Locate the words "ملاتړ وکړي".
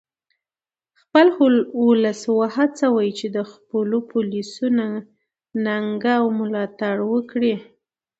6.39-7.55